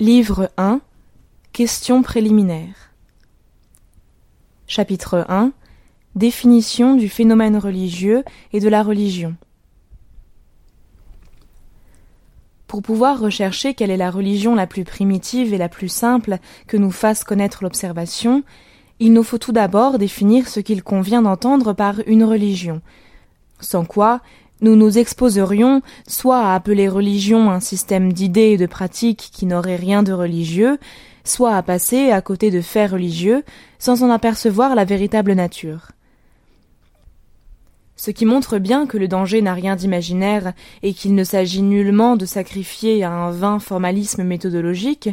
Livre 0.00 0.52
1 0.56 0.80
Questions 1.52 2.02
préliminaires. 2.02 2.92
Chapitre 4.68 5.26
1 5.28 5.50
Définition 6.14 6.94
du 6.94 7.08
phénomène 7.08 7.56
religieux 7.56 8.22
et 8.52 8.60
de 8.60 8.68
la 8.68 8.84
religion. 8.84 9.34
Pour 12.68 12.80
pouvoir 12.80 13.18
rechercher 13.18 13.74
quelle 13.74 13.90
est 13.90 13.96
la 13.96 14.12
religion 14.12 14.54
la 14.54 14.68
plus 14.68 14.84
primitive 14.84 15.52
et 15.52 15.58
la 15.58 15.68
plus 15.68 15.88
simple 15.88 16.38
que 16.68 16.76
nous 16.76 16.92
fasse 16.92 17.24
connaître 17.24 17.64
l'observation, 17.64 18.44
il 19.00 19.12
nous 19.12 19.24
faut 19.24 19.38
tout 19.38 19.50
d'abord 19.50 19.98
définir 19.98 20.46
ce 20.46 20.60
qu'il 20.60 20.84
convient 20.84 21.22
d'entendre 21.22 21.72
par 21.72 21.96
une 22.06 22.22
religion, 22.22 22.82
sans 23.58 23.84
quoi 23.84 24.20
nous 24.60 24.76
nous 24.76 24.98
exposerions 24.98 25.82
soit 26.06 26.40
à 26.40 26.54
appeler 26.54 26.88
religion 26.88 27.50
un 27.50 27.60
système 27.60 28.12
d'idées 28.12 28.52
et 28.52 28.56
de 28.56 28.66
pratiques 28.66 29.30
qui 29.32 29.46
n'aurait 29.46 29.76
rien 29.76 30.02
de 30.02 30.12
religieux, 30.12 30.78
soit 31.24 31.54
à 31.54 31.62
passer 31.62 32.10
à 32.10 32.20
côté 32.20 32.50
de 32.50 32.60
faits 32.60 32.92
religieux 32.92 33.44
sans 33.78 34.02
en 34.02 34.10
apercevoir 34.10 34.74
la 34.74 34.84
véritable 34.84 35.32
nature. 35.32 35.92
Ce 37.96 38.12
qui 38.12 38.26
montre 38.26 38.58
bien 38.58 38.86
que 38.86 38.96
le 38.96 39.08
danger 39.08 39.42
n'a 39.42 39.54
rien 39.54 39.74
d'imaginaire 39.74 40.52
et 40.82 40.94
qu'il 40.94 41.16
ne 41.16 41.24
s'agit 41.24 41.62
nullement 41.62 42.16
de 42.16 42.26
sacrifier 42.26 43.02
à 43.02 43.10
un 43.10 43.32
vain 43.32 43.58
formalisme 43.58 44.22
méthodologique, 44.22 45.10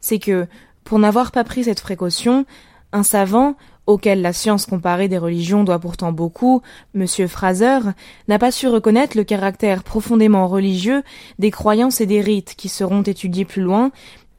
c'est 0.00 0.18
que, 0.18 0.46
pour 0.82 0.98
n'avoir 0.98 1.30
pas 1.30 1.44
pris 1.44 1.64
cette 1.64 1.82
précaution, 1.82 2.46
un 2.92 3.02
savant, 3.02 3.54
auquel 3.86 4.22
la 4.22 4.32
science 4.32 4.66
comparée 4.66 5.08
des 5.08 5.18
religions 5.18 5.64
doit 5.64 5.78
pourtant 5.78 6.12
beaucoup, 6.12 6.62
M. 6.94 7.06
Fraser, 7.28 7.80
n'a 8.28 8.38
pas 8.38 8.52
su 8.52 8.68
reconnaître 8.68 9.16
le 9.16 9.24
caractère 9.24 9.82
profondément 9.82 10.46
religieux 10.46 11.02
des 11.38 11.50
croyances 11.50 12.00
et 12.00 12.06
des 12.06 12.20
rites 12.20 12.54
qui 12.56 12.68
seront 12.68 13.02
étudiés 13.02 13.44
plus 13.44 13.62
loin, 13.62 13.90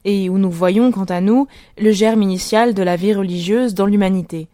et 0.05 0.29
où 0.29 0.37
nous 0.37 0.51
voyons, 0.51 0.91
quant 0.91 1.05
à 1.05 1.21
nous, 1.21 1.47
le 1.77 1.91
germe 1.91 2.21
initial 2.21 2.73
de 2.73 2.83
la 2.83 2.95
vie 2.95 3.13
religieuse 3.13 3.73
dans 3.73 3.85
l'humanité. 3.85 4.47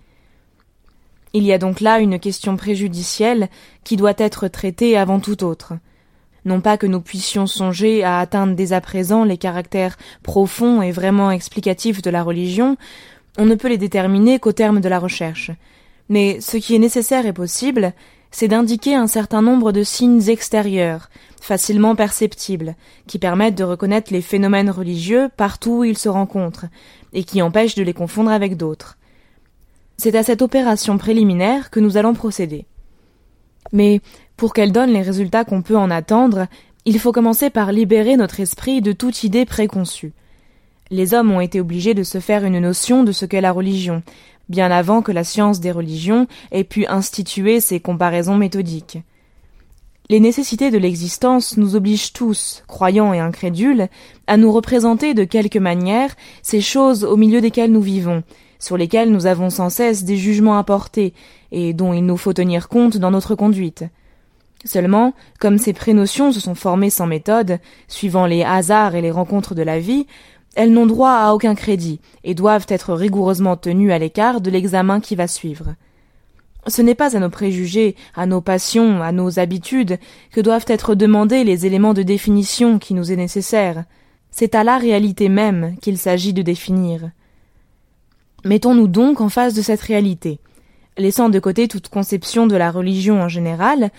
Il 1.33 1.43
y 1.43 1.53
a 1.53 1.59
donc 1.59 1.79
là 1.79 1.99
une 1.99 2.19
question 2.19 2.57
préjudicielle 2.57 3.49
qui 3.83 3.95
doit 3.95 4.13
être 4.17 4.47
traitée 4.47 4.97
avant 4.97 5.19
tout 5.19 5.43
autre. 5.43 5.73
Non 6.45 6.61
pas 6.61 6.77
que 6.77 6.87
nous 6.87 7.01
puissions 7.01 7.45
songer 7.45 8.03
à 8.03 8.19
atteindre 8.19 8.55
dès 8.55 8.73
à 8.73 8.81
présent 8.81 9.23
les 9.23 9.37
caractères 9.37 9.97
profonds 10.23 10.81
et 10.81 10.91
vraiment 10.91 11.29
explicatifs 11.31 12.01
de 12.01 12.09
la 12.09 12.23
religion, 12.23 12.77
on 13.37 13.45
ne 13.45 13.55
peut 13.55 13.67
les 13.67 13.77
déterminer 13.77 14.39
qu'au 14.39 14.51
terme 14.51 14.81
de 14.81 14.89
la 14.89 14.99
recherche. 14.99 15.51
Mais 16.09 16.41
ce 16.41 16.57
qui 16.57 16.75
est 16.75 16.79
nécessaire 16.79 17.25
et 17.25 17.33
possible, 17.33 17.93
c'est 18.31 18.47
d'indiquer 18.47 18.95
un 18.95 19.07
certain 19.07 19.41
nombre 19.41 19.71
de 19.71 19.83
signes 19.83 20.27
extérieurs, 20.27 21.09
facilement 21.41 21.95
perceptibles, 21.95 22.75
qui 23.07 23.19
permettent 23.19 23.57
de 23.57 23.63
reconnaître 23.63 24.13
les 24.13 24.21
phénomènes 24.21 24.69
religieux 24.69 25.29
partout 25.35 25.79
où 25.79 25.83
ils 25.83 25.97
se 25.97 26.09
rencontrent, 26.09 26.65
et 27.13 27.23
qui 27.23 27.41
empêchent 27.41 27.75
de 27.75 27.83
les 27.83 27.93
confondre 27.93 28.31
avec 28.31 28.57
d'autres. 28.57 28.97
C'est 29.97 30.15
à 30.15 30.23
cette 30.23 30.41
opération 30.41 30.97
préliminaire 30.97 31.71
que 31.71 31.79
nous 31.79 31.97
allons 31.97 32.13
procéder. 32.13 32.65
Mais, 33.73 34.01
pour 34.37 34.53
qu'elle 34.53 34.71
donne 34.71 34.91
les 34.91 35.01
résultats 35.01 35.43
qu'on 35.43 35.61
peut 35.61 35.77
en 35.77 35.91
attendre, 35.91 36.47
il 36.85 36.99
faut 36.99 37.11
commencer 37.11 37.49
par 37.49 37.71
libérer 37.71 38.15
notre 38.15 38.39
esprit 38.39 38.81
de 38.81 38.93
toute 38.93 39.23
idée 39.23 39.45
préconçue 39.45 40.13
les 40.91 41.13
hommes 41.13 41.31
ont 41.31 41.41
été 41.41 41.59
obligés 41.59 41.93
de 41.93 42.03
se 42.03 42.19
faire 42.19 42.45
une 42.45 42.59
notion 42.59 43.03
de 43.03 43.11
ce 43.11 43.25
qu'est 43.25 43.41
la 43.41 43.51
religion, 43.51 44.03
bien 44.49 44.71
avant 44.71 45.01
que 45.01 45.11
la 45.11 45.23
science 45.23 45.59
des 45.59 45.71
religions 45.71 46.27
ait 46.51 46.63
pu 46.63 46.85
instituer 46.87 47.59
ces 47.59 47.79
comparaisons 47.79 48.35
méthodiques. 48.35 48.99
Les 50.09 50.19
nécessités 50.19 50.71
de 50.71 50.79
l'existence 50.79 51.55
nous 51.57 51.75
obligent 51.75 52.13
tous, 52.13 52.63
croyants 52.67 53.13
et 53.13 53.19
incrédules, 53.19 53.89
à 54.25 54.37
nous 54.37 54.51
représenter 54.51 55.13
de 55.13 55.23
quelque 55.23 55.59
manière 55.59 56.15
ces 56.41 56.61
choses 56.61 57.03
au 57.03 57.15
milieu 57.15 57.41
desquelles 57.41 57.71
nous 57.71 57.81
vivons, 57.81 58.23
sur 58.57 58.75
lesquelles 58.75 59.11
nous 59.11 59.27
avons 59.27 59.51
sans 59.51 59.69
cesse 59.69 60.03
des 60.03 60.17
jugements 60.17 60.57
à 60.57 60.63
porter, 60.63 61.13
et 61.51 61.73
dont 61.73 61.93
il 61.93 62.07
nous 62.07 62.17
faut 62.17 62.33
tenir 62.33 62.69
compte 62.69 62.97
dans 62.97 63.11
notre 63.11 63.35
conduite. 63.35 63.83
Seulement, 64.65 65.13
comme 65.39 65.59
ces 65.59 65.73
prénotions 65.73 66.31
se 66.31 66.39
sont 66.39 66.55
formées 66.55 66.89
sans 66.89 67.05
méthode, 67.05 67.59
suivant 67.87 68.25
les 68.25 68.43
hasards 68.43 68.95
et 68.95 69.01
les 69.01 69.11
rencontres 69.11 69.53
de 69.53 69.61
la 69.61 69.79
vie, 69.79 70.07
elles 70.55 70.71
n'ont 70.73 70.85
droit 70.85 71.11
à 71.11 71.33
aucun 71.33 71.55
crédit 71.55 71.99
et 72.23 72.33
doivent 72.33 72.65
être 72.69 72.93
rigoureusement 72.93 73.55
tenues 73.55 73.91
à 73.91 73.99
l'écart 73.99 74.41
de 74.41 74.49
l'examen 74.49 74.99
qui 74.99 75.15
va 75.15 75.27
suivre. 75.27 75.75
Ce 76.67 76.81
n'est 76.81 76.95
pas 76.95 77.15
à 77.15 77.19
nos 77.19 77.29
préjugés, 77.29 77.95
à 78.15 78.25
nos 78.25 78.41
passions, 78.41 79.01
à 79.01 79.11
nos 79.11 79.39
habitudes 79.39 79.97
que 80.31 80.41
doivent 80.41 80.65
être 80.67 80.95
demandés 80.95 81.43
les 81.43 81.65
éléments 81.65 81.93
de 81.93 82.03
définition 82.03 82.79
qui 82.79 82.93
nous 82.93 83.11
est 83.11 83.15
nécessaire. 83.15 83.85
C'est 84.31 84.55
à 84.55 84.63
la 84.63 84.77
réalité 84.77 85.29
même 85.29 85.75
qu'il 85.81 85.97
s'agit 85.97 86.33
de 86.33 86.41
définir. 86.41 87.11
Mettons-nous 88.45 88.87
donc 88.87 89.21
en 89.21 89.29
face 89.29 89.53
de 89.53 89.61
cette 89.61 89.81
réalité. 89.81 90.39
Laissant 90.97 91.29
de 91.29 91.39
côté 91.39 91.67
toute 91.67 91.89
conception 91.89 92.45
de 92.45 92.55
la 92.55 92.71
religion 92.71 93.21
en 93.21 93.29
général, 93.29 93.89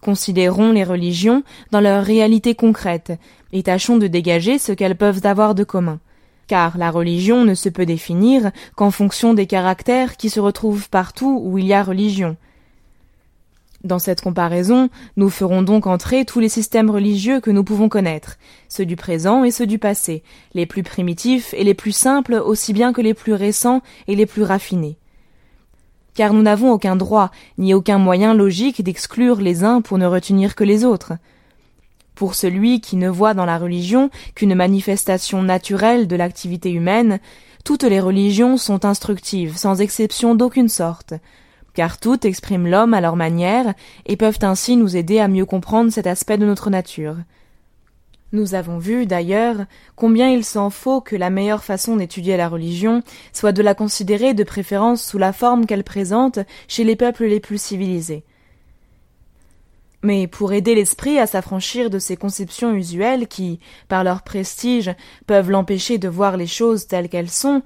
Considérons 0.00 0.72
les 0.72 0.84
religions 0.84 1.42
dans 1.70 1.80
leur 1.80 2.04
réalité 2.04 2.54
concrète 2.54 3.12
et 3.52 3.62
tâchons 3.62 3.96
de 3.96 4.06
dégager 4.06 4.58
ce 4.58 4.72
qu'elles 4.72 4.96
peuvent 4.96 5.24
avoir 5.24 5.54
de 5.54 5.64
commun. 5.64 5.98
Car 6.46 6.78
la 6.78 6.90
religion 6.90 7.44
ne 7.44 7.54
se 7.54 7.68
peut 7.68 7.86
définir 7.86 8.52
qu'en 8.76 8.90
fonction 8.90 9.34
des 9.34 9.46
caractères 9.46 10.16
qui 10.16 10.30
se 10.30 10.40
retrouvent 10.40 10.88
partout 10.88 11.40
où 11.42 11.58
il 11.58 11.66
y 11.66 11.74
a 11.74 11.82
religion. 11.82 12.36
Dans 13.84 13.98
cette 14.00 14.22
comparaison, 14.22 14.88
nous 15.16 15.30
ferons 15.30 15.62
donc 15.62 15.86
entrer 15.86 16.24
tous 16.24 16.40
les 16.40 16.48
systèmes 16.48 16.90
religieux 16.90 17.40
que 17.40 17.50
nous 17.50 17.62
pouvons 17.62 17.88
connaître, 17.88 18.36
ceux 18.68 18.84
du 18.84 18.96
présent 18.96 19.44
et 19.44 19.52
ceux 19.52 19.66
du 19.66 19.78
passé, 19.78 20.24
les 20.52 20.66
plus 20.66 20.82
primitifs 20.82 21.54
et 21.54 21.62
les 21.62 21.74
plus 21.74 21.92
simples 21.92 22.34
aussi 22.34 22.72
bien 22.72 22.92
que 22.92 23.00
les 23.00 23.14
plus 23.14 23.34
récents 23.34 23.80
et 24.08 24.16
les 24.16 24.26
plus 24.26 24.42
raffinés 24.42 24.97
car 26.18 26.34
nous 26.34 26.42
n'avons 26.42 26.72
aucun 26.72 26.96
droit 26.96 27.30
ni 27.58 27.74
aucun 27.74 27.98
moyen 27.98 28.34
logique 28.34 28.82
d'exclure 28.82 29.40
les 29.40 29.62
uns 29.62 29.80
pour 29.80 29.98
ne 29.98 30.06
retenir 30.06 30.56
que 30.56 30.64
les 30.64 30.84
autres. 30.84 31.12
Pour 32.16 32.34
celui 32.34 32.80
qui 32.80 32.96
ne 32.96 33.08
voit 33.08 33.34
dans 33.34 33.44
la 33.44 33.56
religion 33.56 34.10
qu'une 34.34 34.56
manifestation 34.56 35.44
naturelle 35.44 36.08
de 36.08 36.16
l'activité 36.16 36.72
humaine, 36.72 37.20
toutes 37.64 37.84
les 37.84 38.00
religions 38.00 38.56
sont 38.56 38.84
instructives, 38.84 39.56
sans 39.56 39.80
exception 39.80 40.34
d'aucune 40.34 40.68
sorte, 40.68 41.14
car 41.72 41.98
toutes 41.98 42.24
expriment 42.24 42.66
l'homme 42.66 42.94
à 42.94 43.00
leur 43.00 43.14
manière 43.14 43.72
et 44.04 44.16
peuvent 44.16 44.40
ainsi 44.42 44.76
nous 44.76 44.96
aider 44.96 45.20
à 45.20 45.28
mieux 45.28 45.46
comprendre 45.46 45.92
cet 45.92 46.08
aspect 46.08 46.36
de 46.36 46.46
notre 46.46 46.68
nature. 46.68 47.14
Nous 48.32 48.54
avons 48.54 48.78
vu, 48.78 49.06
d'ailleurs, 49.06 49.64
combien 49.96 50.28
il 50.28 50.44
s'en 50.44 50.68
faut 50.68 51.00
que 51.00 51.16
la 51.16 51.30
meilleure 51.30 51.64
façon 51.64 51.96
d'étudier 51.96 52.36
la 52.36 52.48
religion 52.48 53.02
soit 53.32 53.52
de 53.52 53.62
la 53.62 53.74
considérer 53.74 54.34
de 54.34 54.44
préférence 54.44 55.02
sous 55.02 55.16
la 55.16 55.32
forme 55.32 55.64
qu'elle 55.64 55.84
présente 55.84 56.38
chez 56.66 56.84
les 56.84 56.96
peuples 56.96 57.24
les 57.24 57.40
plus 57.40 57.60
civilisés. 57.60 58.24
Mais 60.02 60.26
pour 60.26 60.52
aider 60.52 60.74
l'esprit 60.74 61.18
à 61.18 61.26
s'affranchir 61.26 61.88
de 61.88 61.98
ces 61.98 62.16
conceptions 62.16 62.74
usuelles 62.74 63.28
qui, 63.28 63.60
par 63.88 64.04
leur 64.04 64.22
prestige, 64.22 64.94
peuvent 65.26 65.50
l'empêcher 65.50 65.96
de 65.98 66.08
voir 66.08 66.36
les 66.36 66.46
choses 66.46 66.86
telles 66.86 67.08
qu'elles 67.08 67.30
sont, 67.30 67.62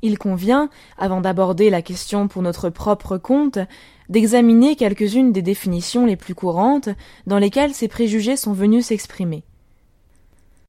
il 0.00 0.16
convient, 0.16 0.70
avant 0.96 1.20
d'aborder 1.20 1.70
la 1.70 1.82
question 1.82 2.28
pour 2.28 2.42
notre 2.42 2.70
propre 2.70 3.18
compte, 3.18 3.58
d'examiner 4.08 4.76
quelques-unes 4.76 5.32
des 5.32 5.42
définitions 5.42 6.06
les 6.06 6.16
plus 6.16 6.34
courantes 6.34 6.90
dans 7.26 7.38
lesquelles 7.38 7.74
ces 7.74 7.88
préjugés 7.88 8.36
sont 8.36 8.52
venus 8.52 8.86
s'exprimer. 8.86 9.44